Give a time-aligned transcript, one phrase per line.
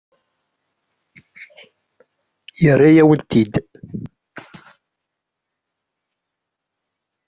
[2.63, 3.53] Yerra-yawen-tt-id.